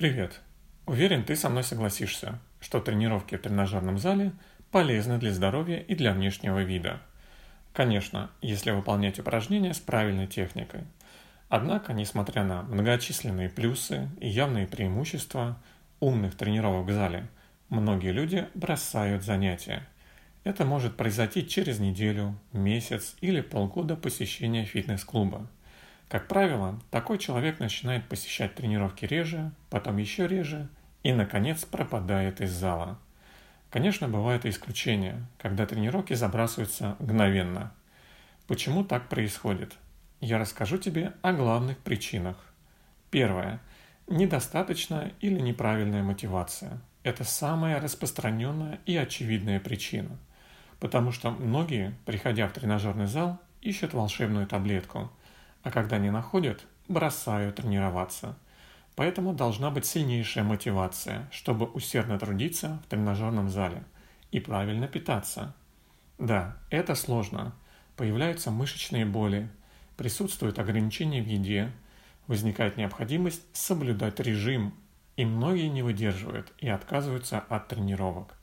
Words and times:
Привет! 0.00 0.40
Уверен, 0.86 1.24
ты 1.24 1.36
со 1.36 1.50
мной 1.50 1.62
согласишься, 1.62 2.38
что 2.58 2.80
тренировки 2.80 3.36
в 3.36 3.42
тренажерном 3.42 3.98
зале 3.98 4.32
полезны 4.70 5.18
для 5.18 5.30
здоровья 5.30 5.76
и 5.76 5.94
для 5.94 6.14
внешнего 6.14 6.62
вида. 6.62 7.02
Конечно, 7.74 8.30
если 8.40 8.70
выполнять 8.70 9.18
упражнения 9.18 9.74
с 9.74 9.78
правильной 9.78 10.26
техникой. 10.26 10.84
Однако, 11.50 11.92
несмотря 11.92 12.44
на 12.44 12.62
многочисленные 12.62 13.50
плюсы 13.50 14.08
и 14.20 14.26
явные 14.26 14.66
преимущества 14.66 15.58
умных 16.00 16.34
тренировок 16.34 16.86
в 16.86 16.92
зале, 16.94 17.28
многие 17.68 18.12
люди 18.12 18.48
бросают 18.54 19.22
занятия. 19.22 19.86
Это 20.44 20.64
может 20.64 20.96
произойти 20.96 21.46
через 21.46 21.78
неделю, 21.78 22.38
месяц 22.54 23.16
или 23.20 23.42
полгода 23.42 23.96
посещения 23.96 24.64
фитнес-клуба– 24.64 25.46
как 26.10 26.26
правило, 26.26 26.76
такой 26.90 27.18
человек 27.18 27.60
начинает 27.60 28.08
посещать 28.08 28.56
тренировки 28.56 29.04
реже, 29.04 29.52
потом 29.70 29.96
еще 29.98 30.26
реже 30.26 30.68
и, 31.04 31.12
наконец, 31.12 31.64
пропадает 31.64 32.40
из 32.40 32.50
зала. 32.50 32.98
Конечно, 33.70 34.08
бывают 34.08 34.44
и 34.44 34.48
исключения, 34.48 35.24
когда 35.38 35.66
тренировки 35.66 36.14
забрасываются 36.14 36.96
мгновенно. 36.98 37.72
Почему 38.48 38.82
так 38.82 39.08
происходит? 39.08 39.76
Я 40.20 40.38
расскажу 40.38 40.78
тебе 40.78 41.12
о 41.22 41.32
главных 41.32 41.78
причинах. 41.78 42.36
Первое. 43.12 43.60
Недостаточная 44.08 45.12
или 45.20 45.38
неправильная 45.38 46.02
мотивация. 46.02 46.80
Это 47.04 47.22
самая 47.22 47.80
распространенная 47.80 48.80
и 48.84 48.96
очевидная 48.96 49.60
причина. 49.60 50.18
Потому 50.80 51.12
что 51.12 51.30
многие, 51.30 51.94
приходя 52.04 52.48
в 52.48 52.52
тренажерный 52.52 53.06
зал, 53.06 53.38
ищут 53.60 53.94
волшебную 53.94 54.48
таблетку– 54.48 55.12
а 55.62 55.70
когда 55.70 55.98
не 55.98 56.10
находят, 56.10 56.66
бросают 56.88 57.56
тренироваться. 57.56 58.36
Поэтому 58.96 59.32
должна 59.32 59.70
быть 59.70 59.86
сильнейшая 59.86 60.44
мотивация, 60.44 61.28
чтобы 61.32 61.66
усердно 61.66 62.18
трудиться 62.18 62.82
в 62.84 62.90
тренажерном 62.90 63.48
зале 63.48 63.84
и 64.30 64.40
правильно 64.40 64.88
питаться. 64.88 65.54
Да, 66.18 66.56
это 66.70 66.94
сложно. 66.94 67.54
Появляются 67.96 68.50
мышечные 68.50 69.06
боли, 69.06 69.48
присутствуют 69.96 70.58
ограничения 70.58 71.22
в 71.22 71.26
еде, 71.26 71.72
возникает 72.26 72.76
необходимость 72.76 73.42
соблюдать 73.52 74.20
режим, 74.20 74.74
и 75.16 75.24
многие 75.24 75.68
не 75.68 75.82
выдерживают 75.82 76.52
и 76.58 76.68
отказываются 76.68 77.40
от 77.40 77.68
тренировок. 77.68 78.34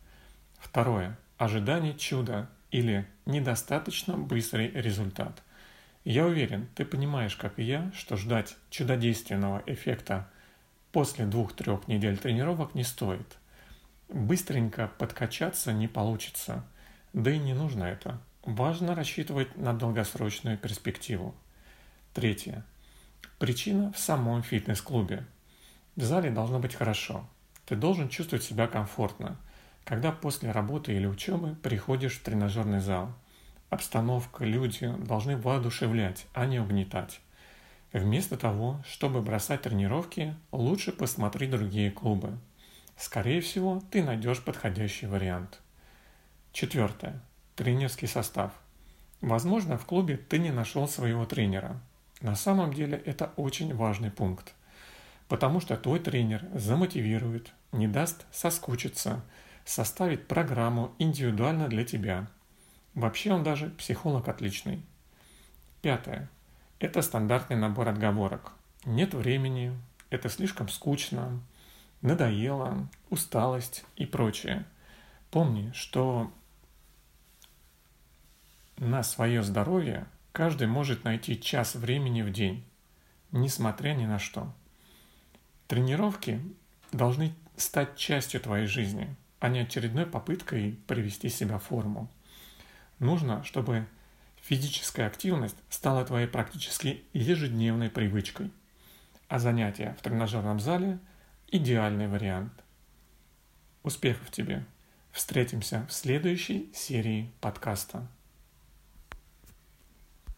Второе. 0.59 1.17
Ожидание 1.37 1.95
чуда 1.95 2.49
или 2.71 3.07
недостаточно 3.25 4.17
быстрый 4.17 4.69
результат. 4.71 5.41
Я 6.09 6.25
уверен, 6.25 6.69
ты 6.73 6.85
понимаешь, 6.85 7.35
как 7.35 7.59
и 7.59 7.63
я, 7.63 7.91
что 7.93 8.15
ждать 8.15 8.55
чудодейственного 8.69 9.61
эффекта 9.65 10.29
после 10.93 11.25
двух-трех 11.25 11.89
недель 11.89 12.17
тренировок 12.17 12.75
не 12.75 12.85
стоит. 12.85 13.35
Быстренько 14.07 14.89
подкачаться 14.99 15.73
не 15.73 15.89
получится, 15.89 16.63
да 17.11 17.29
и 17.29 17.37
не 17.37 17.53
нужно 17.53 17.83
это. 17.83 18.21
Важно 18.43 18.95
рассчитывать 18.95 19.57
на 19.57 19.73
долгосрочную 19.73 20.57
перспективу. 20.57 21.35
Третье. 22.13 22.63
Причина 23.37 23.91
в 23.91 23.99
самом 23.99 24.43
фитнес-клубе. 24.43 25.25
В 25.97 26.03
зале 26.03 26.29
должно 26.29 26.59
быть 26.59 26.73
хорошо. 26.73 27.29
Ты 27.65 27.75
должен 27.75 28.07
чувствовать 28.07 28.45
себя 28.45 28.67
комфортно, 28.67 29.35
когда 29.83 30.13
после 30.13 30.51
работы 30.51 30.93
или 30.93 31.05
учебы 31.05 31.55
приходишь 31.55 32.17
в 32.17 32.23
тренажерный 32.23 32.79
зал– 32.79 33.13
Обстановка, 33.69 34.45
люди 34.45 34.87
должны 34.97 35.35
воодушевлять, 35.35 36.25
а 36.33 36.45
не 36.45 36.59
угнетать. 36.59 37.19
Вместо 37.91 38.37
того, 38.37 38.81
чтобы 38.87 39.21
бросать 39.21 39.63
тренировки, 39.63 40.35
лучше 40.51 40.93
посмотри 40.93 41.47
другие 41.47 41.91
клубы. 41.91 42.37
Скорее 42.95 43.41
всего, 43.41 43.83
ты 43.91 44.03
найдешь 44.03 44.41
подходящий 44.41 45.05
вариант. 45.05 45.59
Четвертое. 46.53 47.19
Тренерский 47.55 48.07
состав. 48.07 48.53
Возможно, 49.19 49.77
в 49.77 49.85
клубе 49.85 50.15
ты 50.15 50.39
не 50.39 50.51
нашел 50.51 50.87
своего 50.87 51.25
тренера. 51.25 51.81
На 52.21 52.35
самом 52.35 52.73
деле 52.73 53.01
это 53.05 53.33
очень 53.35 53.75
важный 53.75 54.11
пункт. 54.11 54.53
Потому 55.27 55.59
что 55.59 55.75
твой 55.75 55.99
тренер 55.99 56.45
замотивирует, 56.53 57.51
не 57.73 57.87
даст 57.87 58.25
соскучиться, 58.31 59.21
составит 59.65 60.27
программу 60.27 60.93
индивидуально 60.99 61.67
для 61.67 61.83
тебя– 61.83 62.27
Вообще 62.97 63.31
он 63.31 63.43
даже 63.43 63.69
психолог 63.69 64.27
отличный. 64.27 64.81
Пятое. 65.83 66.31
Это 66.79 67.03
стандартный 67.03 67.55
набор 67.55 67.89
отговорок. 67.89 68.53
Нет 68.85 69.13
времени, 69.13 69.77
это 70.09 70.29
слишком 70.29 70.67
скучно, 70.67 71.39
надоело, 72.01 72.89
усталость 73.11 73.85
и 73.97 74.07
прочее. 74.07 74.65
Помни, 75.29 75.71
что 75.75 76.31
на 78.77 79.03
свое 79.03 79.43
здоровье 79.43 80.07
каждый 80.31 80.65
может 80.65 81.03
найти 81.03 81.39
час 81.39 81.75
времени 81.75 82.23
в 82.23 82.31
день, 82.31 82.65
несмотря 83.31 83.93
ни 83.93 84.07
на 84.07 84.17
что. 84.17 84.51
Тренировки 85.67 86.41
должны 86.91 87.35
стать 87.57 87.95
частью 87.95 88.41
твоей 88.41 88.65
жизни, 88.65 89.15
а 89.39 89.49
не 89.49 89.59
очередной 89.59 90.07
попыткой 90.07 90.79
привести 90.87 91.29
себя 91.29 91.59
в 91.59 91.63
форму. 91.63 92.09
Нужно, 92.99 93.43
чтобы 93.43 93.85
физическая 94.41 95.07
активность 95.07 95.57
стала 95.69 96.05
твоей 96.05 96.27
практически 96.27 97.03
ежедневной 97.13 97.89
привычкой, 97.89 98.51
а 99.27 99.39
занятия 99.39 99.95
в 99.99 100.01
тренажерном 100.01 100.59
зале– 100.59 100.99
идеальный 101.47 102.07
вариант. 102.07 102.53
Успехов 103.83 104.31
тебе! 104.31 104.65
Встретимся 105.11 105.85
в 105.87 105.93
следующей 105.93 106.71
серии 106.73 107.31
подкаста. 107.41 108.07